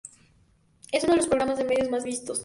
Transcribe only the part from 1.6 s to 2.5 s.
medios más vistos.